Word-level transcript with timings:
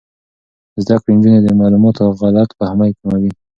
زده 0.83 0.95
کړې 1.01 1.11
نجونې 1.15 1.39
د 1.43 1.47
معلوماتو 1.59 2.03
غلط 2.21 2.49
فهمۍ 2.59 2.91
کموي. 2.99 3.31